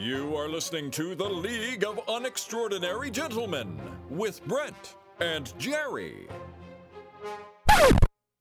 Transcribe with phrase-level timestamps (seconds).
[0.00, 3.78] You are listening to The League of Unextraordinary Gentlemen
[4.08, 6.26] with Brent and Jerry.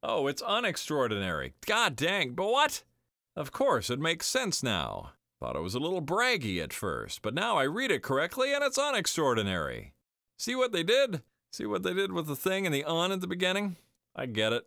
[0.02, 1.52] Oh, it's unextraordinary.
[1.66, 2.84] God dang, but what?
[3.36, 5.12] Of course, it makes sense now.
[5.42, 8.64] Thought it was a little braggy at first, but now I read it correctly and
[8.64, 9.92] it's unextraordinary.
[10.38, 11.24] See what they did?
[11.52, 13.76] See what they did with the thing and the on at the beginning?
[14.16, 14.66] I get it.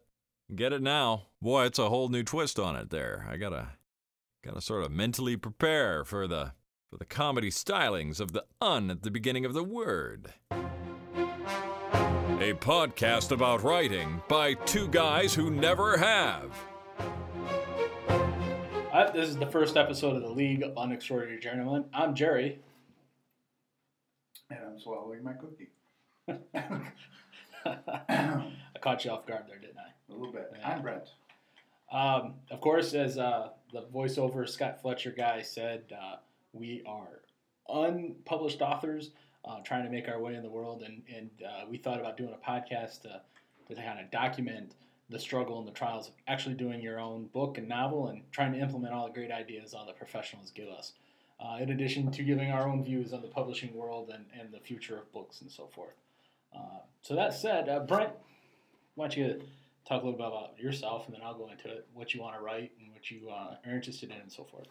[0.54, 1.28] Get it now.
[1.40, 3.26] Boy, it's a whole new twist on it there.
[3.30, 3.68] I gotta
[4.44, 6.52] gotta sort of mentally prepare for the
[6.92, 10.34] for the comedy stylings of the un at the beginning of the word.
[10.50, 10.58] A
[12.52, 16.54] podcast about writing by two guys who never have.
[18.92, 21.86] Uh, this is the first episode of the League of Unextraordinary Gentlemen.
[21.94, 22.58] I'm Jerry.
[24.50, 25.70] And I'm swallowing my cookie.
[28.04, 28.52] I
[28.82, 30.12] caught you off guard there, didn't I?
[30.12, 30.52] A little bit.
[30.58, 30.68] Yeah.
[30.68, 31.08] I'm Brent.
[31.90, 36.16] Um, of course, as uh, the voiceover Scott Fletcher guy said, uh,
[36.52, 37.20] we are
[37.68, 39.10] unpublished authors
[39.44, 42.16] uh, trying to make our way in the world, and, and uh, we thought about
[42.16, 43.20] doing a podcast to,
[43.68, 44.74] to kind of document
[45.10, 48.52] the struggle and the trials of actually doing your own book and novel and trying
[48.52, 50.92] to implement all the great ideas all the professionals give us.
[51.40, 54.60] Uh, in addition to giving our own views on the publishing world and, and the
[54.60, 55.94] future of books and so forth.
[56.54, 58.12] Uh, so that said, uh, Brent,
[58.94, 59.42] why don't you
[59.86, 62.36] talk a little bit about yourself, and then I'll go into it, what you want
[62.36, 64.68] to write and what you uh, are interested in, and so forth.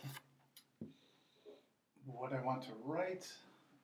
[2.05, 3.31] What I want to write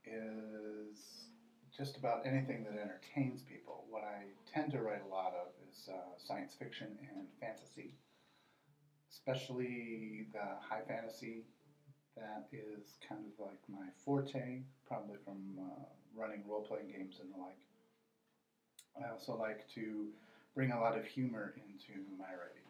[0.06, 1.30] is
[1.76, 3.86] just about anything that entertains people.
[3.90, 7.94] What I tend to write a lot of is uh, science fiction and fantasy,
[9.12, 11.44] especially the high fantasy.
[12.16, 15.84] That is kind of like my forte, probably from uh,
[16.16, 17.60] running role playing games and the like.
[19.00, 20.08] I also like to
[20.56, 22.67] bring a lot of humor into my writing,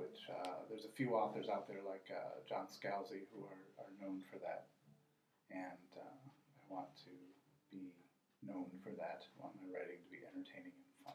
[0.00, 3.92] which uh, there's a few authors out there like uh, John Scalzi who are, are
[4.00, 4.66] known for that,
[5.50, 7.12] and uh, I want to
[7.70, 7.92] be
[8.42, 9.22] known for that.
[9.38, 11.14] I want my writing to be entertaining and fun.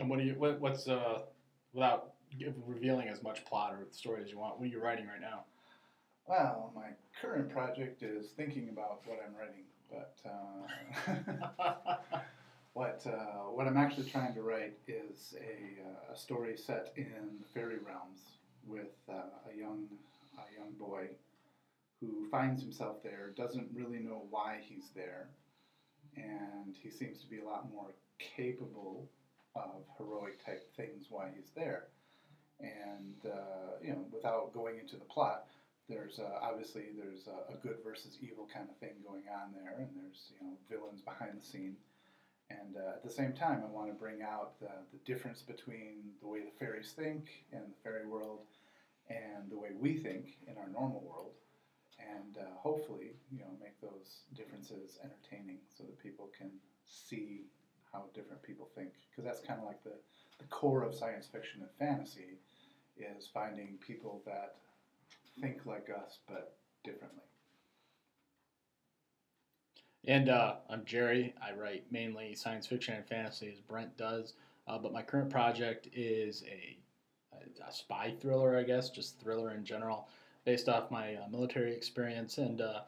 [0.00, 1.22] And what do you, what, what's, uh,
[1.72, 2.14] without
[2.66, 5.44] revealing as much plot or story as you want, what are you writing right now?
[6.26, 6.88] Well, my
[7.20, 10.16] current project is thinking about what I'm writing, but
[11.86, 12.18] uh,
[12.76, 17.40] what uh, what I'm actually trying to write is a, uh, a story set in
[17.40, 18.20] the fairy realms
[18.66, 19.86] with uh, a young
[20.36, 21.08] a young boy
[22.02, 25.28] who finds himself there, doesn't really know why he's there,
[26.16, 29.08] and he seems to be a lot more capable
[29.54, 31.84] of heroic type things while he's there.
[32.60, 35.46] And uh, you know, without going into the plot,
[35.88, 39.76] there's uh, obviously there's a, a good versus evil kind of thing going on there,
[39.78, 41.76] and there's you know villains behind the scene.
[42.50, 46.12] And uh, at the same time, I want to bring out the, the difference between
[46.20, 48.40] the way the fairies think in the fairy world
[49.08, 51.32] and the way we think in our normal world,
[51.98, 56.50] and uh, hopefully, you know, make those differences entertaining so that people can
[56.86, 57.42] see
[57.92, 58.90] how different people think.
[59.10, 59.94] Because that's kind of like the,
[60.38, 62.38] the core of science fiction and fantasy
[62.96, 64.54] is finding people that
[65.40, 67.22] think like us but differently.
[70.06, 71.34] And uh, I'm Jerry.
[71.42, 74.34] I write mainly science fiction and fantasy, as Brent does.
[74.68, 76.76] Uh, but my current project is a,
[77.66, 80.08] a, spy thriller, I guess, just thriller in general,
[80.44, 82.80] based off my uh, military experience and uh,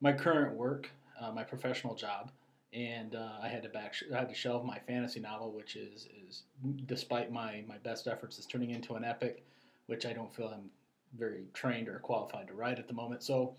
[0.00, 0.90] my current work,
[1.20, 2.32] uh, my professional job.
[2.72, 6.08] And uh, I had to back, I had to shelve my fantasy novel, which is,
[6.28, 6.42] is
[6.86, 9.44] despite my, my best efforts, is turning into an epic,
[9.86, 10.70] which I don't feel I'm
[11.16, 13.22] very trained or qualified to write at the moment.
[13.22, 13.54] So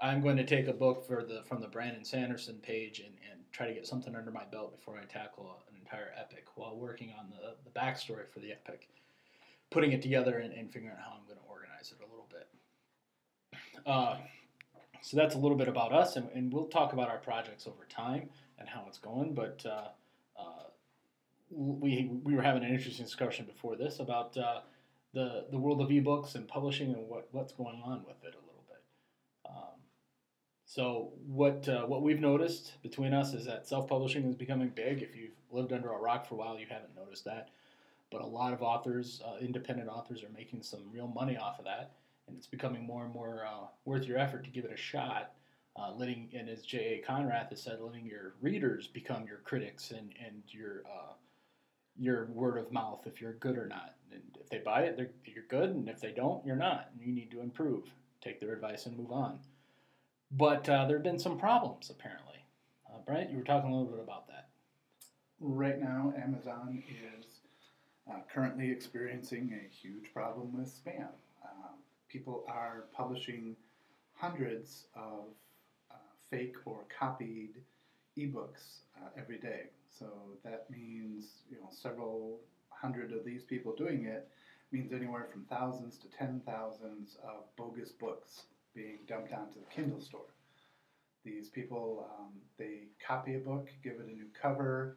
[0.00, 3.40] I'm going to take a book for the from the Brandon Sanderson page and, and
[3.52, 7.12] try to get something under my belt before I tackle an entire epic while working
[7.18, 8.88] on the, the backstory for the epic,
[9.70, 12.28] putting it together and, and figuring out how I'm going to organize it a little
[12.30, 12.48] bit.
[13.86, 14.16] Uh,
[15.00, 17.86] so that's a little bit about us, and, and we'll talk about our projects over
[17.88, 18.28] time
[18.58, 19.34] and how it's going.
[19.34, 19.88] But uh,
[20.38, 20.64] uh,
[21.50, 24.60] we we were having an interesting discussion before this about uh,
[25.14, 28.44] the the world of ebooks and publishing and what, what's going on with it a
[28.46, 28.82] little bit.
[29.48, 29.80] Um,
[30.68, 35.02] so what uh, what we've noticed between us is that self publishing is becoming big.
[35.02, 37.48] If you've lived under a rock for a while, you haven't noticed that.
[38.10, 41.64] But a lot of authors, uh, independent authors, are making some real money off of
[41.64, 41.92] that,
[42.26, 45.32] and it's becoming more and more uh, worth your effort to give it a shot.
[45.74, 47.02] Uh, letting and as J.A.
[47.02, 51.14] Konrath has said, letting your readers become your critics and and your uh,
[51.98, 53.94] your word of mouth if you're good or not.
[54.12, 56.90] And if they buy it, they're, you're good, and if they don't, you're not.
[56.92, 57.84] And you need to improve.
[58.20, 59.38] Take their advice and move on.
[60.30, 62.44] But uh, there have been some problems apparently.
[62.88, 64.48] Uh, Brent, you were talking a little bit about that.
[65.40, 67.24] Right now, Amazon is
[68.10, 71.08] uh, currently experiencing a huge problem with spam.
[71.44, 71.76] Um,
[72.08, 73.56] people are publishing
[74.14, 75.24] hundreds of
[75.90, 75.94] uh,
[76.30, 77.54] fake or copied
[78.18, 79.64] ebooks uh, every day.
[79.90, 80.06] So
[80.44, 84.28] that means you know several hundred of these people doing it
[84.70, 88.42] means anywhere from thousands to ten thousands of bogus books
[88.78, 90.32] being dumped onto the Kindle store.
[91.24, 94.96] These people um, they copy a book, give it a new cover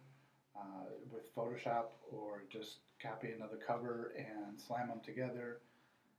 [0.56, 5.60] uh, with Photoshop, or just copy another cover and slam them together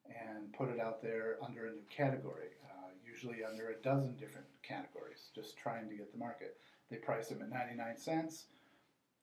[0.09, 4.47] and put it out there under a new category, uh, usually under a dozen different
[4.63, 6.57] categories, just trying to get the market.
[6.91, 8.47] They price them at 99 cents.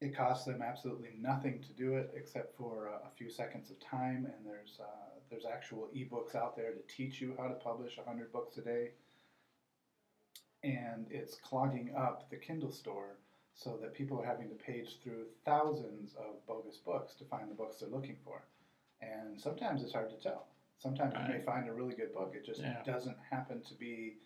[0.00, 3.78] It costs them absolutely nothing to do it except for uh, a few seconds of
[3.80, 7.96] time, and there's uh, there's actual ebooks out there to teach you how to publish
[7.96, 8.90] 100 books a day.
[10.62, 13.16] And it's clogging up the Kindle store
[13.54, 17.54] so that people are having to page through thousands of bogus books to find the
[17.54, 18.42] books they're looking for.
[19.00, 20.46] And sometimes it's hard to tell.
[20.78, 22.34] Sometimes you may find a really good book.
[22.34, 22.82] It just Yeah.
[22.84, 24.16] doesn't happen to be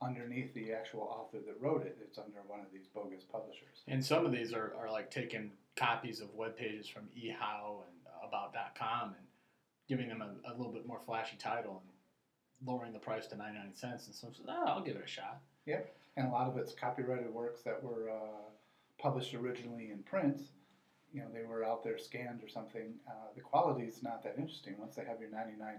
[0.00, 1.96] underneath the actual author that wrote it.
[2.00, 3.82] It's under one of these bogus publishers.
[3.86, 8.28] And some of these are, are like taking copies of web pages from eHow and
[8.28, 9.26] about.com and
[9.88, 13.74] giving them a, a little bit more flashy title and lowering the price to 99
[13.74, 14.06] cents.
[14.06, 15.40] And some says, oh, I'll give it a shot.
[15.66, 15.94] Yep.
[16.16, 18.50] And a lot of it's copyrighted works that were uh,
[18.98, 20.40] published originally in print.
[21.12, 22.94] You know, they were out there scanned or something.
[23.08, 24.74] Uh, the quality is not that interesting.
[24.78, 25.74] Once they have your 99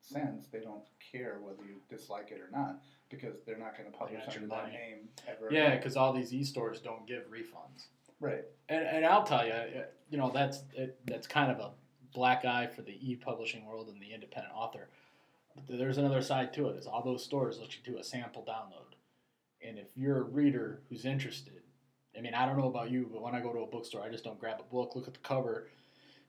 [0.00, 3.96] cents, they don't care whether you dislike it or not because they're not going to
[3.96, 5.48] publish under that name ever.
[5.50, 7.86] Yeah, because all these e-stores don't give refunds.
[8.20, 8.44] Right.
[8.68, 9.54] And, and I'll tell you,
[10.10, 11.70] you know, that's it, that's kind of a
[12.14, 14.88] black eye for the e-publishing world and the independent author.
[15.54, 16.76] But there's another side to it.
[16.76, 18.96] Is all those stores let you do a sample download,
[19.66, 21.60] and if you're a reader who's interested,
[22.16, 24.08] I mean, I don't know about you, but when I go to a bookstore, I
[24.08, 25.68] just don't grab a book, look at the cover,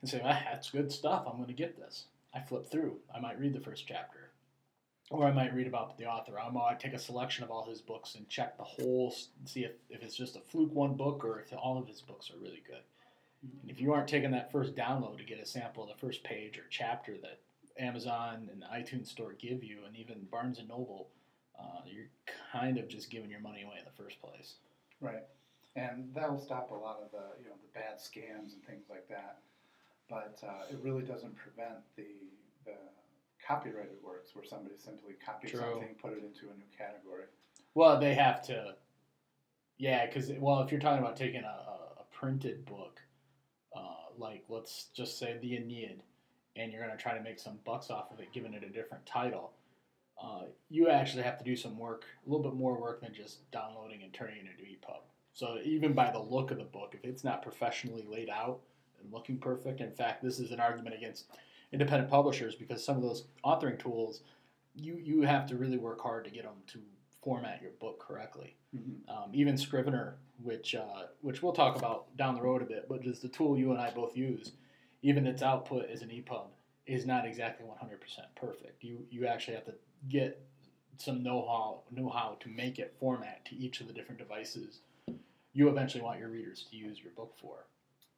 [0.02, 1.26] and say, ah, "That's good stuff.
[1.28, 2.98] I'm going to get this." I flip through.
[3.14, 4.32] I might read the first chapter,
[5.10, 6.40] or I might read about the author.
[6.40, 9.16] I might take a selection of all his books and check the whole,
[9.46, 12.30] see if, if it's just a fluke one book or if all of his books
[12.30, 12.82] are really good.
[13.62, 16.24] And if you aren't taking that first download to get a sample of the first
[16.24, 17.40] page or chapter that
[17.80, 21.10] Amazon and the iTunes Store give you, and even Barnes and Noble,
[21.60, 22.08] uh, you're
[22.52, 24.56] kind of just giving your money away in the first place.
[25.02, 25.24] Right.
[25.76, 29.08] And that'll stop a lot of the you know the bad scams and things like
[29.10, 29.40] that.
[30.10, 32.08] But uh, it really doesn't prevent the
[32.66, 32.78] the
[33.46, 35.60] copyrighted works where somebody simply copies True.
[35.60, 37.26] something, put it into a new category.
[37.74, 38.76] Well, they have to,
[39.78, 43.02] yeah, because well, if you're talking about taking a, a, a printed book,
[44.20, 46.02] like let's just say the Aeneid,
[46.56, 48.70] and you're going to try to make some bucks off of it, giving it a
[48.70, 49.52] different title,
[50.22, 53.50] uh, you actually have to do some work, a little bit more work than just
[53.52, 55.02] downloading and turning it into EPUB.
[55.34, 58.62] So even by the look of the book, if it's not professionally laid out
[59.02, 61.26] and looking perfect, in fact, this is an argument against
[61.74, 64.22] independent publishers because some of those authoring tools,
[64.76, 66.80] you you have to really work hard to get them to
[67.26, 68.56] format your book correctly.
[68.74, 69.10] Mhm.
[69.10, 73.06] Um, even Scrivener, which uh, which we'll talk about down the road a bit, but
[73.06, 74.54] is the tool you and I both use,
[75.02, 76.48] even its output as an EPUB
[76.86, 78.84] is not exactly 100% perfect.
[78.84, 79.74] You you actually have to
[80.08, 80.40] get
[80.98, 84.80] some know-how know-how to make it format to each of the different devices
[85.56, 87.66] you eventually want your readers to use your book for.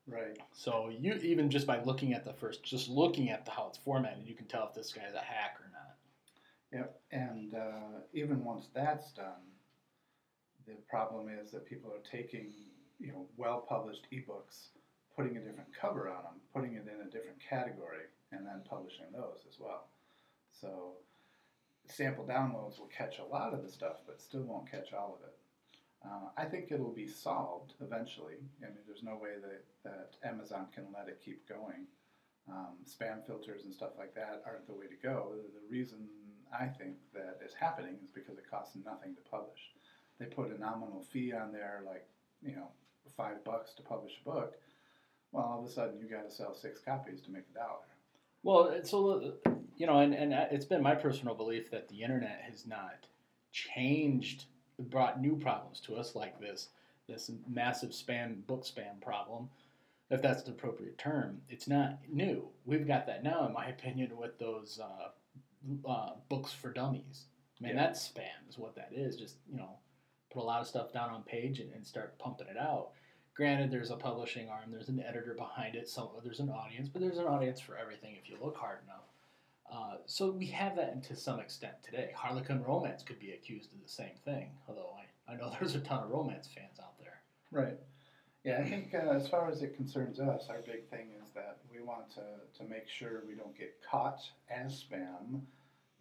[0.08, 0.38] Right.
[0.54, 3.78] So you even just by looking at the first, just looking at the how it's
[3.78, 5.87] formatted, you can tell if this guy's a hack or not.
[6.74, 7.00] Yep.
[7.12, 9.46] And uh, even once that's done,
[10.66, 12.52] the problem is that people are taking
[13.00, 14.70] you know well published ebooks,
[15.16, 19.06] putting a different cover on them, putting it in a different category, and then publishing
[19.14, 19.88] those as well.
[20.52, 20.94] So
[21.86, 25.28] sample downloads will catch a lot of the stuff, but still won't catch all of
[25.28, 25.36] it.
[26.06, 28.36] Uh, I think it'll be solved eventually.
[28.62, 31.88] I mean, there's no way that, that Amazon can let it keep going.
[32.50, 35.34] Um, spam filters and stuff like that aren't the way to go.
[35.54, 36.08] The reason
[36.54, 39.60] I think that is happening is because it costs nothing to publish.
[40.20, 42.08] They put a nominal fee on there, like,
[42.42, 42.70] you know,
[43.16, 44.56] five bucks to publish a book.
[45.32, 47.86] Well, all of a sudden you got to sell six copies to make a dollar.
[48.44, 49.34] Well, little,
[49.76, 53.06] you know, and, and it's been my personal belief that the internet has not
[53.52, 54.46] changed,
[54.80, 56.70] brought new problems to us like this,
[57.08, 59.50] this massive spam, book spam problem,
[60.10, 61.42] if that's the appropriate term.
[61.50, 62.48] It's not new.
[62.66, 65.10] We've got that now, in my opinion, with those uh,
[65.88, 67.26] uh, books for dummies.
[67.60, 67.84] I mean, Yeah.
[67.88, 69.16] that's spam, is what that is.
[69.16, 69.78] Just, you know,
[70.32, 72.92] put a lot of stuff down on page and, and start pumping it out.
[73.36, 77.02] Granted, there's a publishing arm, there's an editor behind it, so there's an audience, but
[77.02, 79.04] there's an audience for everything if you look hard enough.
[79.72, 82.12] Uh, so we have that to some extent today.
[82.16, 84.90] Harlequin romance could be accused of the same thing, although
[85.28, 87.22] I, I know there's a ton of romance fans out there.
[87.52, 87.78] Right.
[88.44, 91.62] Yeah, I think uh, as far as it concerns us, our big thing is that
[91.70, 92.26] we want to,
[92.58, 95.46] to make sure we don't get caught as spam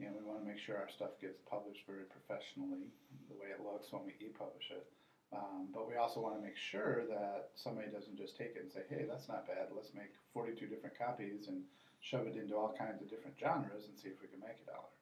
[0.00, 2.88] You know, we want to make sure our stuff gets published very professionally,
[3.28, 4.86] the way it looks when we e-publish it.
[5.32, 8.70] Um, but we also want to make sure that somebody doesn't just take it and
[8.72, 9.68] say, "Hey, that's not bad.
[9.74, 11.64] Let's make 42 different copies and
[12.00, 14.70] shove it into all kinds of different genres and see if we can make a
[14.70, 14.92] dollar."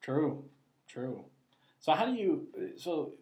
[0.00, 0.44] True,
[0.86, 1.24] true.
[1.80, 3.12] So how do you so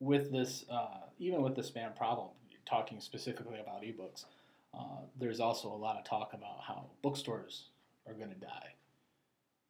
[0.00, 2.28] with this uh, even with the spam problem,
[2.64, 4.24] talking specifically about ebooks,
[4.74, 7.70] uh, there's also a lot of talk about how bookstores
[8.06, 8.74] are going to die.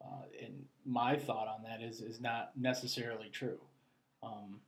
[0.01, 3.59] Uh, and my thought on that is is not necessarily true.
[4.23, 4.61] Um,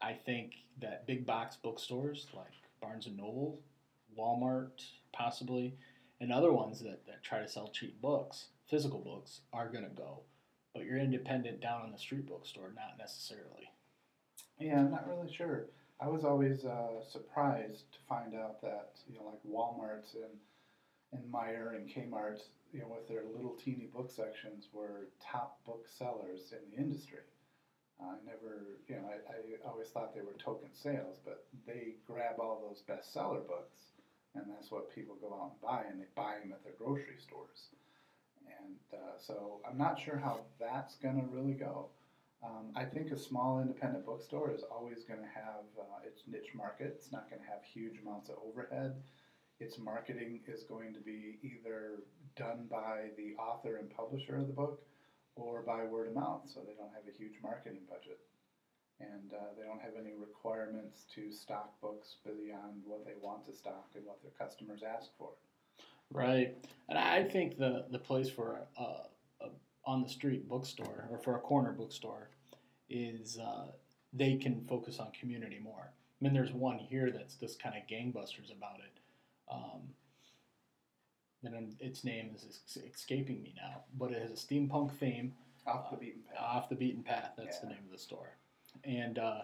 [0.00, 3.60] I think that big box bookstores like Barnes and Noble,
[4.18, 5.74] Walmart, possibly,
[6.20, 9.90] and other ones that, that try to sell cheap books, physical books, are going to
[9.90, 10.20] go.
[10.74, 13.70] But your independent down on the street bookstore, not necessarily.
[14.60, 15.66] Yeah, I'm not really sure.
[16.00, 20.38] I was always uh, surprised to find out that you know, like Walmart and
[21.12, 22.40] and Meijer and Kmart,
[22.72, 27.20] you know, with their little teeny book sections, were top book sellers in the industry.
[28.00, 32.38] I never, you know, I, I always thought they were token sales, but they grab
[32.38, 33.78] all those bestseller books,
[34.34, 37.18] and that's what people go out and buy, and they buy them at their grocery
[37.18, 37.70] stores.
[38.60, 41.88] And uh, so I'm not sure how that's going to really go.
[42.42, 46.54] Um, I think a small independent bookstore is always going to have uh, its niche
[46.54, 46.94] market.
[46.96, 48.94] It's not going to have huge amounts of overhead.
[49.58, 52.04] Its marketing is going to be either
[52.36, 54.80] done by the author and publisher of the book
[55.34, 58.20] or by word of mouth, so they don't have a huge marketing budget.
[59.00, 63.54] And uh, they don't have any requirements to stock books beyond what they want to
[63.54, 65.30] stock and what their customers ask for.
[66.10, 66.56] Right,
[66.88, 68.97] and I think the the place for a, a
[69.88, 72.28] on the street bookstore or for a corner bookstore
[72.90, 73.68] is uh,
[74.12, 75.90] they can focus on community more.
[75.90, 79.00] I mean, there's one here that's just kind of gangbusters about it.
[79.50, 79.80] Um,
[81.42, 82.60] and its name is
[82.94, 85.32] escaping me now, but it has a steampunk theme.
[85.66, 86.38] Off the beaten path.
[86.42, 87.32] Off the beaten path.
[87.38, 87.68] That's yeah.
[87.68, 88.36] the name of the store,
[88.84, 89.40] and uh,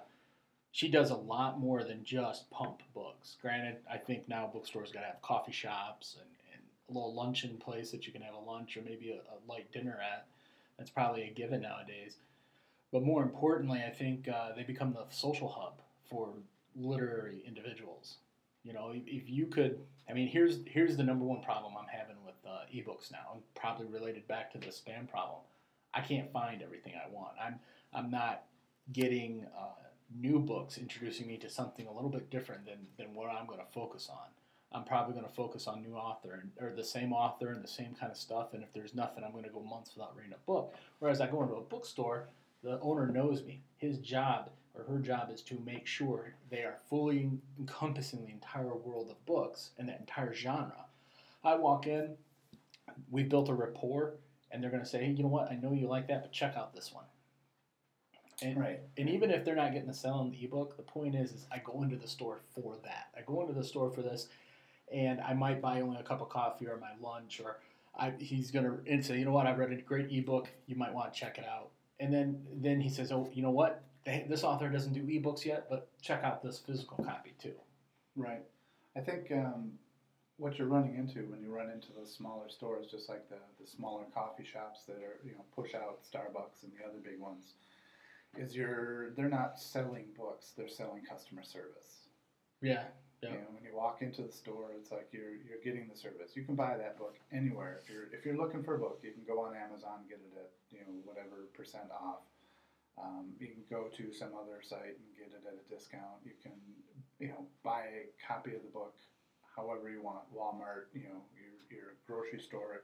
[0.73, 3.37] she does a lot more than just pump books.
[3.41, 7.57] Granted, I think now bookstores got to have coffee shops and, and, a little luncheon
[7.57, 10.27] place that you can have a lunch or maybe a, a light dinner at.
[10.79, 12.17] That's probably a given nowadays.
[12.93, 16.31] But more importantly, I think uh, they become the social hub for
[16.77, 18.19] literary individuals.
[18.63, 19.79] You know, if, if you could,
[20.09, 23.43] I mean, here's here's the number one problem I'm having with uh, ebooks now, and
[23.55, 25.41] probably related back to the spam problem.
[25.93, 27.33] I can't find everything I want.
[27.45, 27.61] I'm
[27.93, 28.45] I'm not
[28.93, 33.31] getting uh, new books introducing me to something a little bit different than than what
[33.31, 34.29] I'm going to focus on.
[34.73, 37.69] I'm probably going to focus on new author and, or the same author and the
[37.69, 38.55] same kind of stuff.
[38.55, 40.75] And if there's nothing, I'm going to go months without reading a book.
[40.99, 42.29] Whereas I go into a bookstore,
[42.63, 43.63] the owner knows me.
[43.77, 48.75] His job or her job is to make sure they are fully encompassing the entire
[48.75, 50.87] world of books and that entire genre.
[51.45, 52.17] I walk in,
[53.11, 54.15] we've built a rapport,
[54.51, 55.51] and they're going to say, hey, you know what?
[55.51, 57.05] I know you like that, but check out this one.
[58.43, 58.81] And, right.
[58.97, 61.47] And even if they're not getting the sell on the ebook, the point is, is
[61.53, 63.09] I go into the store for that.
[63.17, 64.29] I go into the store for this,
[64.95, 67.59] and I might buy only a cup of coffee or my lunch, or
[67.99, 69.47] I, he's gonna and say, you know what?
[69.47, 70.49] I read a great ebook.
[70.67, 71.71] You might want to check it out.
[72.01, 73.83] And then then he says, oh, you know what?
[74.29, 77.55] this author doesn't do ebooks yet, but check out this physical copy too.
[78.17, 78.43] Right.
[78.97, 79.73] I think um,
[80.37, 83.67] what you're running into when you run into those smaller stores, just like the, the
[83.67, 87.55] smaller coffee shops that are you know push out Starbucks and the other big ones,
[88.37, 92.09] is you're they're not selling books; they're selling customer service.
[92.61, 92.85] Yeah.
[93.23, 93.31] Yeah.
[93.31, 96.37] You know, when you walk into the store, it's like you're you're getting the service.
[96.37, 97.81] You can buy that book anywhere.
[97.83, 100.35] If you're if you're looking for a book, you can go on Amazon get it
[100.37, 102.23] at you know whatever percent off.
[102.97, 106.23] Um, you can go to some other site and get it at a discount.
[106.25, 106.55] You can,
[107.19, 108.95] you know, buy a copy of the book
[109.57, 112.83] however you want, Walmart, you know, your, your grocery store,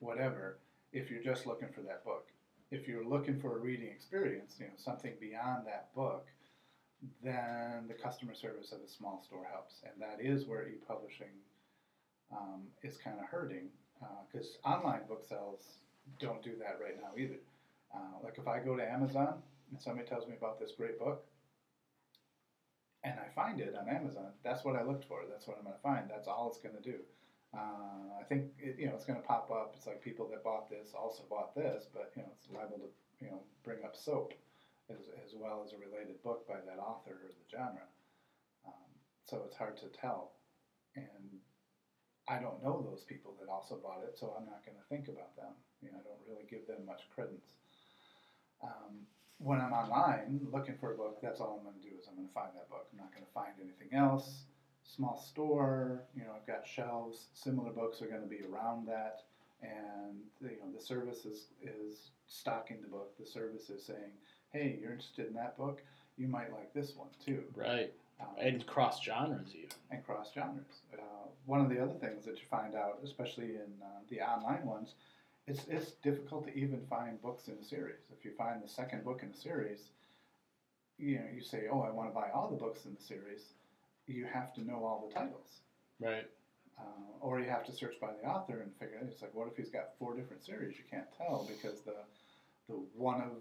[0.00, 0.58] whatever,
[0.92, 2.26] if you're just looking for that book.
[2.70, 6.26] If you're looking for a reading experience, you know, something beyond that book,
[7.22, 9.82] then the customer service of a small store helps.
[9.84, 11.34] And that is where e-publishing
[12.32, 13.68] um, is kind of hurting
[14.30, 15.78] because uh, online book sales
[16.18, 17.40] don't do that right now either.
[17.94, 21.24] Uh, like if I go to Amazon and somebody tells me about this great book,
[23.04, 25.20] and I find it on Amazon, that's what I looked for.
[25.28, 26.08] That's what I'm going to find.
[26.08, 26.98] That's all it's going to do.
[27.54, 29.74] Uh, I think it, you know it's going to pop up.
[29.76, 32.90] It's like people that bought this also bought this, but you know it's liable to
[33.24, 34.34] you know bring up soap
[34.90, 37.88] as, as well as a related book by that author or the genre.
[38.66, 38.90] Um,
[39.24, 40.32] so it's hard to tell,
[40.96, 41.40] and
[42.28, 45.08] I don't know those people that also bought it, so I'm not going to think
[45.08, 45.52] about them.
[45.82, 47.60] You know, I don't really give them much credence.
[48.62, 49.04] Um,
[49.38, 52.16] when I'm online looking for a book, that's all I'm going to do is I'm
[52.16, 52.86] going to find that book.
[52.92, 54.44] I'm not going to find anything else.
[54.84, 57.26] Small store, you know, I've got shelves.
[57.34, 59.24] Similar books are going to be around that,
[59.62, 63.16] and you know the service is is stocking the book.
[63.18, 64.12] The service is saying,
[64.54, 65.82] "Hey, you're interested in that book?
[66.16, 67.92] You might like this one too." Right.
[68.20, 69.70] Um, And cross genres even.
[69.90, 70.82] and cross genres.
[70.96, 70.98] Uh,
[71.46, 74.94] one of the other things that you find out, especially in uh, the online ones,
[75.48, 77.98] it's it's difficult to even find books in a series.
[78.16, 79.90] If you find the second book in a series,
[80.98, 83.52] you know you say, "Oh, I want to buy all the books in the series."
[84.06, 85.60] You have to know all the titles,
[85.98, 86.30] Right.
[86.78, 86.82] uh,
[87.20, 88.98] or you have to search by the author and figure.
[89.02, 90.76] It's like, what if he's got four different series?
[90.78, 91.96] You can't tell because the
[92.68, 93.32] the one of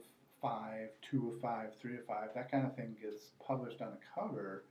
[0.44, 4.20] five, two of five, three of five, that kind of thing gets published on a
[4.20, 4.66] cover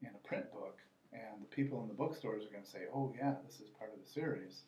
[0.00, 0.78] in a print book,
[1.12, 3.92] and the people in the bookstores are going to say, "Oh yeah, this is part
[3.92, 4.62] of the series,"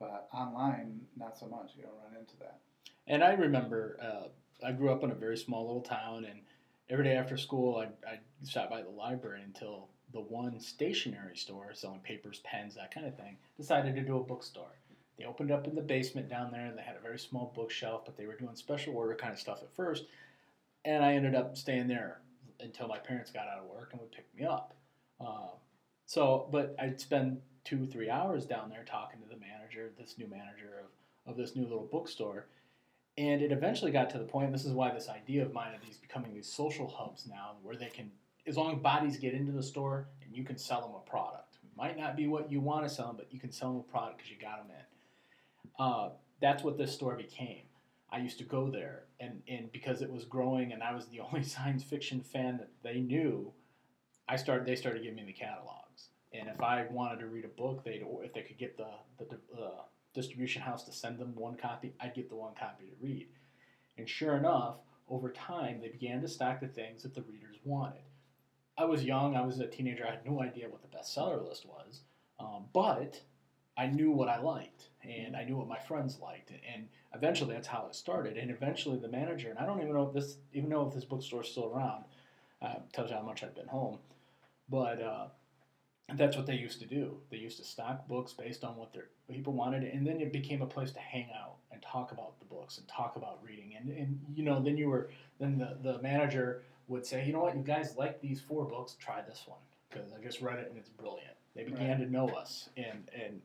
[0.00, 1.72] but online, not so much.
[1.76, 2.58] You don't run into that.
[3.06, 6.40] And I remember uh, I grew up in a very small little town, and
[6.88, 11.72] every day after school, I'd, I'd stop by the library until the one stationery store
[11.74, 14.74] selling papers, pens, that kind of thing decided to do a bookstore.
[15.20, 18.06] They opened up in the basement down there, and they had a very small bookshelf,
[18.06, 20.06] but they were doing special order kind of stuff at first.
[20.86, 22.22] And I ended up staying there
[22.58, 24.72] until my parents got out of work and would pick me up.
[25.20, 25.48] Uh,
[26.06, 30.26] so, but I'd spend two, three hours down there talking to the manager, this new
[30.26, 30.84] manager
[31.26, 32.46] of, of this new little bookstore.
[33.18, 35.82] And it eventually got to the point, this is why this idea of mine of
[35.84, 38.10] these becoming these social hubs now, where they can,
[38.46, 41.58] as long as bodies get into the store and you can sell them a product.
[41.62, 43.80] It might not be what you want to sell them, but you can sell them
[43.80, 44.84] a product because you got them in.
[45.78, 46.10] Uh,
[46.40, 47.62] that's what this store became.
[48.12, 51.20] I used to go there, and, and because it was growing and I was the
[51.32, 53.52] only science fiction fan that they knew,
[54.28, 54.66] I started.
[54.66, 58.04] They started giving me the catalogs, and if I wanted to read a book, they'd
[58.22, 59.70] if they could get the the, the
[60.14, 63.28] distribution house to send them one copy, I'd get the one copy to read.
[63.98, 64.76] And sure enough,
[65.08, 68.02] over time, they began to stock the things that the readers wanted.
[68.78, 71.66] I was young, I was a teenager, I had no idea what the bestseller list
[71.66, 72.00] was,
[72.38, 73.20] um, but
[73.76, 76.50] I knew what I liked and I knew what my friends liked.
[76.50, 78.36] And eventually, that's how it started.
[78.36, 81.04] And eventually, the manager, and I don't even know if this, even know if this
[81.04, 82.04] bookstore's still around,
[82.62, 83.98] uh, tells you how much I've been home,
[84.68, 85.26] but uh,
[86.14, 87.16] that's what they used to do.
[87.30, 90.60] They used to stock books based on what their people wanted, and then it became
[90.60, 93.72] a place to hang out and talk about the books and talk about reading.
[93.78, 97.40] And, and you know, then you were then the, the manager would say, you know
[97.40, 100.68] what, you guys like these four books, try this one because I just read it
[100.68, 101.34] and it's brilliant.
[101.54, 103.40] They began to know us, and and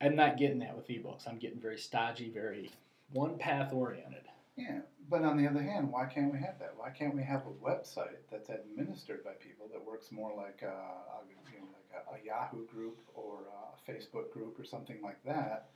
[0.00, 1.28] I'm not getting that with ebooks.
[1.28, 2.70] I'm getting very stodgy, very
[3.12, 4.22] one path oriented.
[4.56, 6.74] Yeah, but on the other hand, why can't we have that?
[6.76, 10.66] Why can't we have a website that's administered by people that works more like a,
[10.66, 15.22] a you know, like a, a Yahoo group or a Facebook group or something like
[15.24, 15.70] that,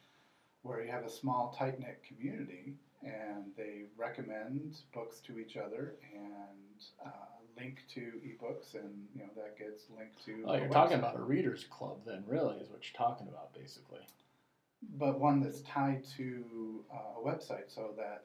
[0.63, 5.95] where you have a small tight knit community and they recommend books to each other
[6.15, 7.11] and uh,
[7.59, 10.45] link to ebooks, and you know that gets linked to.
[10.47, 14.01] Oh, you're talking about a readers club, then, really, is what you're talking about, basically.
[14.99, 18.25] but one that's tied to uh, a website so that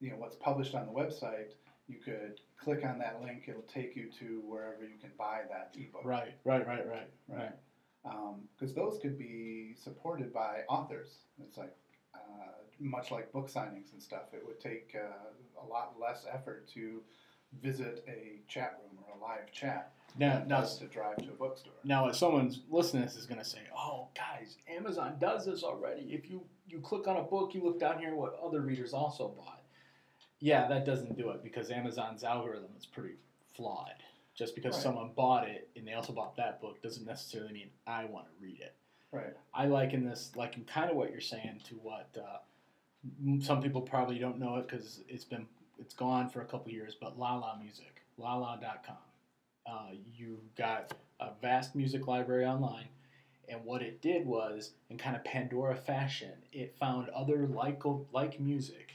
[0.00, 1.52] you know what's published on the website
[1.88, 5.74] you could click on that link it'll take you to wherever you can buy that
[5.74, 7.52] ebook Right, right, right, right, right.
[8.58, 11.08] because those could be supported by authors
[11.40, 11.74] it's like
[12.14, 16.68] uh, much like book signings and stuff it would take uh, a lot less effort
[16.74, 17.00] to
[17.62, 21.72] visit a chat room or a live chat Now, now, to drive to a bookstore
[21.84, 26.12] now, if someone's listening this is going to say, "Oh, guys, Amazon does this already.
[26.12, 29.28] If you you click on a book, you look down here what other readers also
[29.28, 29.62] bought."
[30.40, 33.14] Yeah, that doesn't do it because Amazon's algorithm is pretty
[33.54, 34.02] flawed.
[34.34, 34.82] Just because Right.
[34.82, 38.32] someone bought it and they also bought that book doesn't necessarily mean I want to
[38.40, 38.74] read it.
[39.10, 42.38] right I liken this, liken kind of what you're saying to what uh,
[43.40, 45.46] some people probably don't know it because it's been
[45.78, 48.96] it's gone for a couple years, but Lala Music, lala.com.
[49.66, 52.88] Uh, you got a vast music library online,
[53.48, 58.40] and what it did was, in kind of Pandora fashion, it found other like like
[58.40, 58.92] music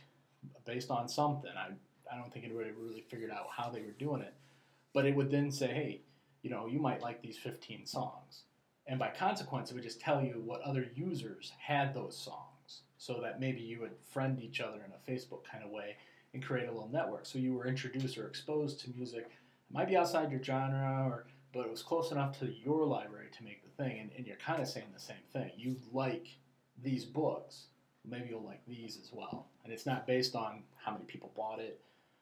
[0.65, 1.51] based on something.
[1.57, 1.69] I
[2.11, 4.33] I don't think anybody really figured out how they were doing it,
[4.93, 6.01] but it would then say, hey,
[6.41, 8.43] you know, you might like these 15 songs.
[8.85, 13.21] And by consequence, it would just tell you what other users had those songs so
[13.21, 15.95] that maybe you would friend each other in a Facebook kind of way
[16.33, 17.25] and create a little network.
[17.25, 19.25] So you were introduced or exposed to music.
[19.29, 23.27] It might be outside your genre, or but it was close enough to your library
[23.37, 23.99] to make the thing.
[23.99, 25.51] And, and you're kind of saying the same thing.
[25.55, 26.27] You like
[26.81, 27.67] these books,
[28.03, 29.47] maybe you'll like these as well.
[29.63, 31.79] And it's not based on how many people bought it,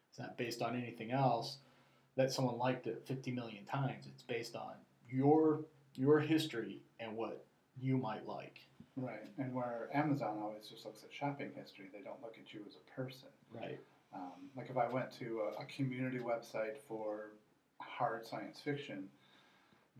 [0.09, 1.57] it's not based on anything else
[2.17, 4.05] that someone liked it 50 million times.
[4.07, 4.73] It's based on
[5.09, 5.61] your
[5.95, 7.45] your history and what
[7.79, 8.59] you might like.
[8.97, 12.59] right and where amazon always just looks at shopping history they don't look at you
[12.67, 13.79] as a person Right.
[14.13, 17.31] Um, like if I went to a, a community website for
[17.79, 19.07] hard science fiction,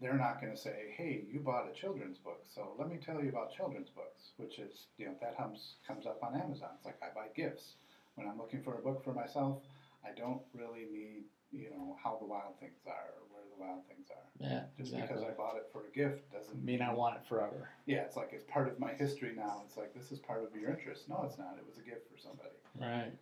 [0.01, 3.21] they're not going to say, "Hey, you bought a children's book, so let me tell
[3.23, 6.69] you about children's books," which is you know that comes comes up on Amazon.
[6.75, 7.75] It's like I buy gifts
[8.15, 9.59] when I'm looking for a book for myself.
[10.03, 13.85] I don't really need you know how the wild things are or where the wild
[13.87, 14.29] things are.
[14.39, 15.01] Yeah, Just exactly.
[15.07, 17.69] because I bought it for a gift doesn't mean I want it forever.
[17.85, 19.61] Yeah, it's like it's part of my history now.
[19.65, 21.07] It's like this is part of your interest.
[21.07, 21.55] No, it's not.
[21.57, 22.55] It was a gift for somebody.
[22.79, 23.13] Right.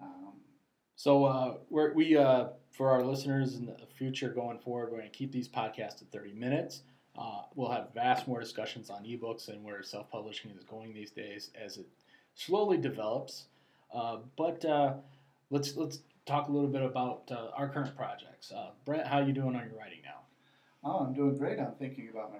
[0.00, 0.32] Um,
[0.96, 5.10] So uh, we're, we uh, for our listeners in the future going forward, we're going
[5.10, 6.82] to keep these podcasts at 30 minutes.
[7.16, 11.50] Uh, we'll have vast more discussions on ebooks and where self-publishing is going these days
[11.60, 11.86] as it
[12.34, 13.46] slowly develops.
[13.92, 14.94] Uh, but uh,
[15.50, 18.52] let's let's talk a little bit about uh, our current projects.
[18.52, 20.20] Uh, Brent, how are you doing on your writing now?
[20.84, 21.58] oh, I'm doing great.
[21.58, 22.38] I'm thinking about my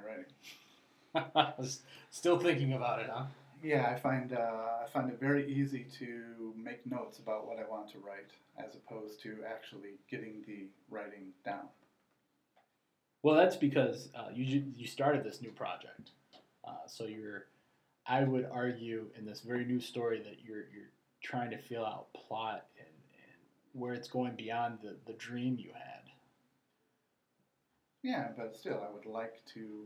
[1.19, 1.65] writing.
[2.11, 3.25] Still thinking about it, huh?
[3.63, 4.37] Yeah, I find uh,
[4.85, 8.77] I find it very easy to make notes about what I want to write, as
[8.77, 11.69] opposed to actually getting the writing down.
[13.23, 16.11] Well, that's because uh, you you started this new project,
[16.67, 17.47] uh, so you're.
[18.07, 20.91] I would argue in this very new story that you're you're
[21.23, 25.71] trying to feel out plot and, and where it's going beyond the, the dream you
[25.75, 26.05] had.
[28.03, 29.85] Yeah, but still, I would like to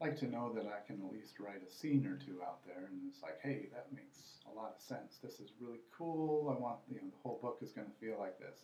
[0.00, 2.88] like to know that I can at least write a scene or two out there,
[2.90, 5.18] and it's like, hey, that makes a lot of sense.
[5.22, 6.54] This is really cool.
[6.56, 8.58] I want you know the whole book is going to feel like this.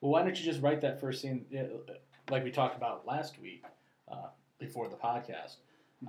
[0.00, 1.92] Well, why don't you just write that first scene, uh,
[2.30, 3.64] like we talked about last week,
[4.10, 4.28] uh,
[4.58, 5.56] before the podcast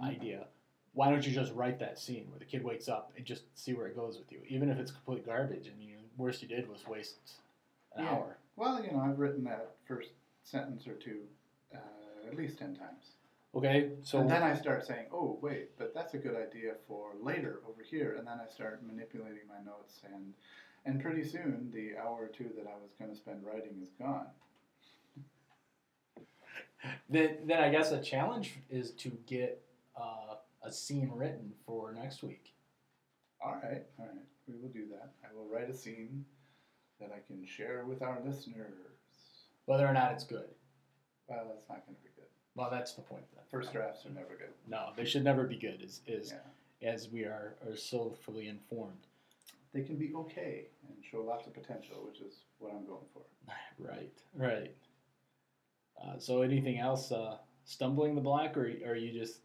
[0.03, 0.45] idea?
[0.93, 3.73] Why don't you just write that scene where the kid wakes up and just see
[3.73, 5.67] where it goes with you, even if it's complete garbage?
[5.67, 7.15] and you the worst you did was waste
[7.95, 8.11] an Yeah.
[8.11, 8.37] hour.
[8.55, 10.09] Well, you know, I've written that first
[10.43, 11.21] sentence or two
[11.73, 13.13] uh, at least ten times.
[13.55, 17.13] Okay, so and then I start saying, "Oh, wait, but that's a good idea for
[17.19, 20.33] later over here." And then I start manipulating my notes, and
[20.85, 23.89] and pretty soon the hour or two that I was going to spend writing is
[23.99, 24.27] gone.
[27.09, 29.61] Then, then I guess a challenge is to get
[29.99, 32.53] uh, a scene written for next week.
[33.43, 35.11] All right, all right, we will do that.
[35.23, 36.23] I will write a scene
[36.99, 38.73] that I can share with our listeners.
[39.65, 40.49] Whether or not it's good.
[41.27, 42.08] Well, that's not going to be.
[42.59, 43.43] Well, that's the point then.
[43.49, 44.49] First drafts are never good.
[44.67, 46.89] No, they should never be good, as, as, Yeah.
[46.89, 49.07] as we are, are so fully informed.
[49.71, 53.21] They can be okay and show lots of potential, which is what I'm going for.
[53.79, 54.75] Right, right.
[56.03, 59.39] Uh, so anything else uh, stumbling the block, or are you just?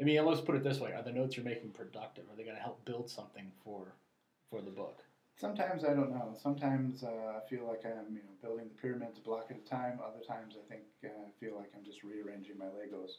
[0.00, 2.24] I mean, let's put it this way: Are the notes you're making productive?
[2.24, 3.92] Are they going to help build something for
[4.48, 5.03] for the book?
[5.36, 6.34] Sometimes I don't know.
[6.40, 9.68] Sometimes uh, I feel like I'm, you know, building the pyramids a block at a
[9.68, 9.98] time.
[10.04, 13.18] Other times I think uh, I feel like I'm just rearranging my Legos.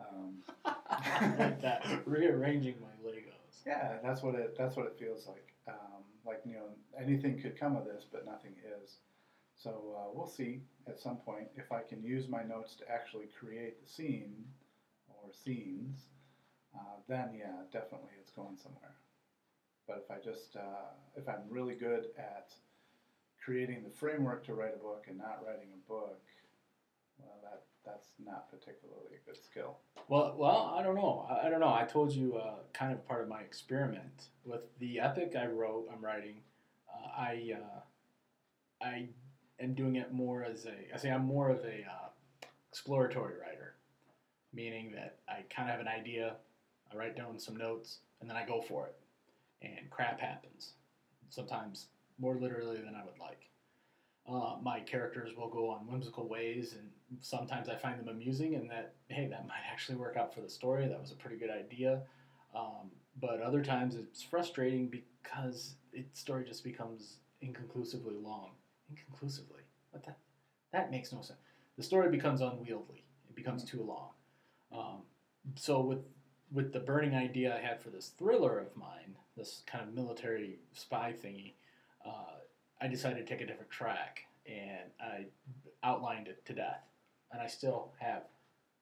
[0.00, 0.42] Um,
[1.38, 3.62] like that, rearranging my Legos.
[3.66, 4.56] yeah, that's what it.
[4.58, 5.52] That's what it feels like.
[5.68, 8.96] Um, like you know, anything could come of this, but nothing is.
[9.54, 13.26] So uh, we'll see at some point if I can use my notes to actually
[13.38, 14.44] create the scene
[15.08, 16.08] or scenes.
[16.74, 18.94] Uh, then yeah, definitely it's going somewhere.
[19.86, 22.54] But if I just uh, if I'm really good at
[23.44, 26.20] creating the framework to write a book and not writing a book,
[27.18, 29.78] well, that that's not particularly a good skill.
[30.08, 31.26] Well, well, I don't know.
[31.28, 31.72] I, I don't know.
[31.72, 35.88] I told you uh, kind of part of my experiment with the epic I wrote.
[35.92, 36.36] I'm writing.
[36.88, 39.08] Uh, I uh, I
[39.60, 40.94] am doing it more as a.
[40.94, 43.74] I say I'm more of a uh, exploratory writer,
[44.52, 46.36] meaning that I kind of have an idea.
[46.92, 48.94] I write down some notes and then I go for it,
[49.62, 50.74] and crap happens.
[51.28, 53.48] Sometimes more literally than I would like.
[54.28, 56.88] Uh, my characters will go on whimsical ways, and
[57.20, 60.48] sometimes I find them amusing, and that hey, that might actually work out for the
[60.48, 60.86] story.
[60.86, 62.02] That was a pretty good idea.
[62.54, 68.50] Um, but other times it's frustrating because its story just becomes inconclusively long.
[68.90, 70.18] Inconclusively, what that
[70.72, 71.38] that makes no sense.
[71.76, 73.04] The story becomes unwieldy.
[73.28, 74.10] It becomes too long.
[74.72, 75.02] Um,
[75.56, 75.98] so with
[76.52, 80.58] with the burning idea I had for this thriller of mine, this kind of military
[80.72, 81.52] spy thingy,
[82.06, 82.38] uh,
[82.80, 85.26] I decided to take a different track and I
[85.82, 86.82] outlined it to death.
[87.32, 88.24] And I still have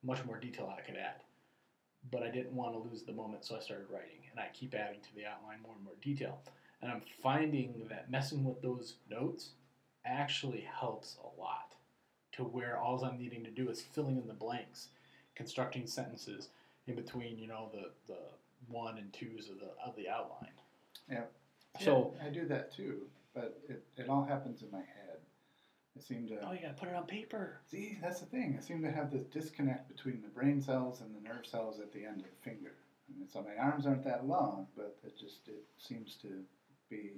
[0.03, 1.23] much more detail I could add.
[2.11, 4.23] But I didn't want to lose the moment, so I started writing.
[4.31, 6.39] And I keep adding to the outline more and more detail.
[6.83, 9.51] And I'm finding that messing with those notes
[10.05, 11.75] actually helps a lot
[12.33, 14.89] to where all I'm needing to do is filling in the blanks,
[15.35, 16.49] constructing sentences
[16.87, 18.21] in between, you know, the, the
[18.69, 20.51] one and twos of the of the outline.
[21.11, 21.25] Yeah.
[21.81, 23.03] So Yeah, I do that too,
[23.35, 25.19] but it, it all happens in my head.
[25.97, 27.61] I seem to Oh, you gotta put it on paper.
[27.71, 27.99] see.
[28.03, 28.57] That's the thing.
[28.59, 31.93] I seem to have this disconnect between the brain cells and the nerve cells at
[31.93, 32.73] the end of the finger.
[33.09, 36.29] I mean, so my arms aren't that long, but it just it seems to
[36.89, 37.11] be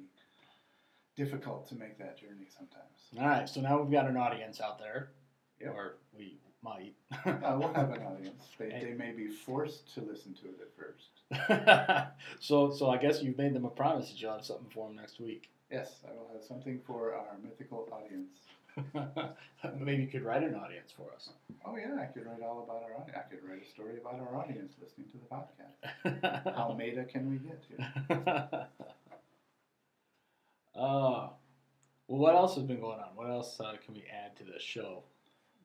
[1.17, 2.87] difficult to make that journey sometimes.
[3.19, 5.11] All right, so now we've got an audience out there,
[5.61, 5.75] Yep.
[5.75, 6.95] or we might.
[7.27, 8.45] Uh, we'll have an audience.
[8.59, 12.13] They, they may be forced to listen to it at first.
[12.41, 14.97] so, so I guess you've made them a promise that you'll have something for them
[14.97, 15.49] next week.
[15.71, 18.31] Yes, I will have something for our mythical audience.
[19.81, 21.31] Maybe you could write an audience for us.
[21.65, 23.17] Oh yeah, I could write all about our audience.
[23.17, 26.55] I could write a story about our audience listening to the podcast.
[26.55, 28.67] How meta can we get to?
[30.75, 31.29] uh,
[32.09, 33.11] well, what else has been going on?
[33.15, 35.03] What else uh, can we add to the show?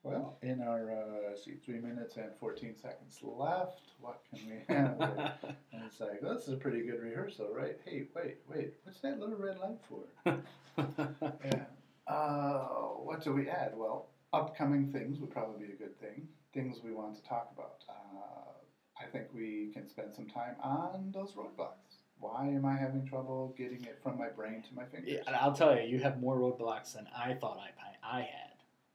[0.08, 3.82] Well, in our uh, see, three minutes and fourteen seconds left.
[4.00, 5.02] What can we have?
[5.74, 7.78] and it's like, oh, this is a pretty good rehearsal, right?
[7.84, 10.40] Hey, wait, wait, what's that little red light for?
[11.46, 11.66] yeah.
[12.08, 12.60] Uh,
[13.04, 13.74] what do we add?
[13.76, 16.28] Well, upcoming things would probably be a good thing.
[16.54, 17.84] Things we want to talk about.
[17.90, 22.00] Uh, I think we can spend some time on those roadblocks.
[22.20, 25.10] Why am I having trouble getting it from my brain to my fingers?
[25.12, 27.72] Yeah, and I'll tell you, you have more roadblocks than I thought I
[28.10, 28.47] I had.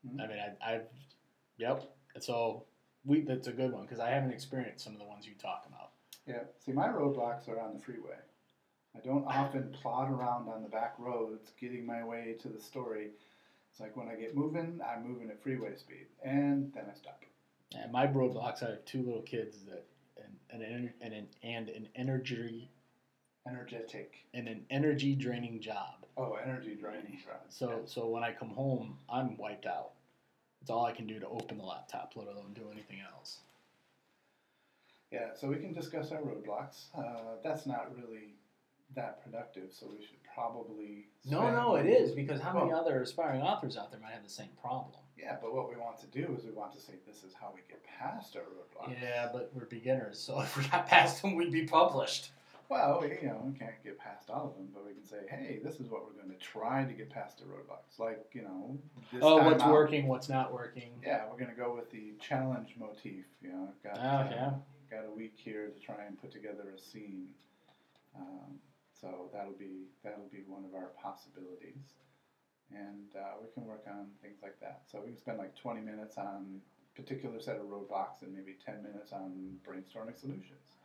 [0.06, 0.20] Mhm.
[0.20, 0.86] I mean, I, I've,
[1.56, 1.94] yep.
[2.14, 2.64] And so
[3.04, 5.64] we that's a good one because I haven't experienced some of the ones you talk
[5.66, 5.90] about.
[6.26, 6.44] Yeah.
[6.64, 8.16] See, my roadblocks are on the freeway.
[8.94, 13.10] I don't often plod around on the back roads getting my way to the story.
[13.70, 17.24] It's like when I get moving, I'm moving at freeway speed, and then I stop.
[17.74, 19.86] And my roadblocks, I have two little kids that
[20.18, 22.70] and and an, and an, and an energy
[23.46, 24.24] Energetic.
[24.34, 26.06] in an energy draining job.
[26.16, 27.18] Oh, energy draining.
[27.24, 27.54] drugs.
[27.56, 27.76] So Yeah.
[27.86, 29.92] so when I come home, I'm wiped out.
[30.60, 33.40] It's all I can do to open the laptop, let alone do anything else.
[35.10, 36.84] Yeah, so we can discuss our roadblocks.
[36.94, 38.34] Uh, that's not really
[38.94, 41.08] that productive, so we should probably.
[41.24, 44.30] No, no, it is because how many other aspiring authors out there might have the
[44.30, 44.94] same problem?
[45.18, 47.52] Yeah, but what we want to do is we want to say this is how
[47.54, 48.96] we get past our roadblocks.
[49.00, 52.30] Yeah, but we're beginners, so if we got past them, we'd be published.
[52.72, 55.28] Well, we, you know, we can't get past all of them, but we can say,
[55.28, 57.98] hey, this is what we're going to try to get past the roadblocks.
[57.98, 58.78] Like, you know,
[59.12, 60.92] this oh, what's out- working, what's not working.
[61.04, 63.26] Yeah, we're going to go with the challenge motif.
[63.42, 64.50] You know, I've got Oh, uh, yeah.
[64.90, 67.28] got a week here to try and put together a scene.
[68.16, 68.56] Um,
[68.98, 71.92] so that'll be that'll be one of our possibilities,
[72.70, 74.82] and uh, we can work on things like that.
[74.90, 76.60] So we can spend like 20 minutes on
[76.96, 80.76] a particular set of roadblocks and maybe 10 minutes on brainstorming solutions.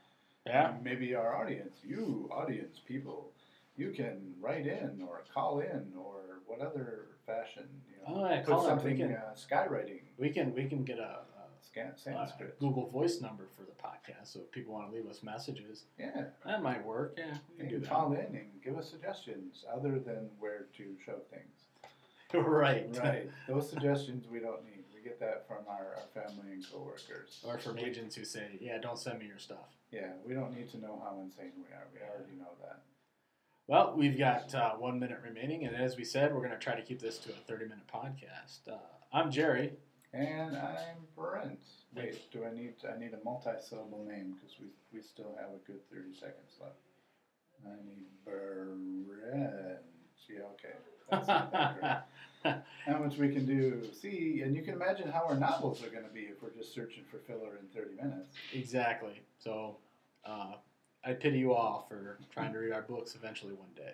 [0.47, 0.75] Yeah.
[0.75, 3.31] And maybe our audience, you audience people,
[3.75, 8.37] you can write in or call in or what other fashion, you know, Oh, yeah,
[8.39, 8.63] put call in.
[8.63, 11.19] We something can- uh, skywriting, We can we can get a,
[11.61, 15.07] scan, a, a Google Voice number for the podcast, so if people want to leave
[15.07, 17.15] us messages, Yeah, that might work.
[17.17, 20.65] Yeah, we you can can do call in and give us suggestions other than where
[20.77, 21.65] to show things.
[22.33, 22.87] right.
[23.03, 24.76] Right, those suggestions we don't need.
[25.07, 27.39] Get that from our, our family and coworkers.
[27.45, 30.69] Or from agents who say, "Yeah, don't send me your stuff." Yeah, we don't need
[30.71, 31.87] to know how insane we are.
[31.93, 32.81] We already know that.
[33.67, 36.75] Well, we've got uh, one minute remaining, and as we said, we're going to try
[36.75, 38.67] to keep this to a thirty-minute podcast.
[38.69, 38.75] Uh,
[39.13, 39.71] I'm Jerry.
[40.13, 41.59] And I'm Brent.
[41.95, 45.65] Wait, do I need I need a multi-syllable name because we we still have a
[45.65, 46.75] good thirty seconds left.
[47.65, 49.79] I need Brent.
[50.29, 50.75] Yeah, okay.
[52.43, 52.95] That's not that great.
[52.97, 53.81] How much we can do?
[53.99, 56.73] See, and you can imagine how our novels are going to be if we're just
[56.73, 58.29] searching for filler in thirty minutes.
[58.53, 59.21] exactly.
[59.39, 59.77] So,
[60.25, 60.53] uh,
[61.05, 63.93] I pity you all for trying to read our books eventually one day.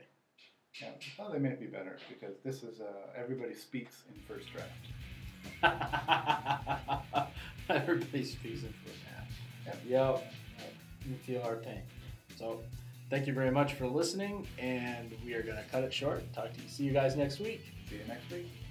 [0.82, 4.72] Yeah, well, they may be better because this is uh, everybody speaks in first draft.
[7.70, 9.28] Everybody's speaking for that.
[9.66, 9.78] Yep.
[9.88, 10.34] Yep.
[11.08, 11.82] You feel our pain.
[12.38, 12.60] So,
[13.10, 16.24] thank you very much for listening, and we are going to cut it short.
[16.34, 16.68] Talk to you.
[16.68, 17.62] See you guys next week.
[17.90, 18.63] See you next week.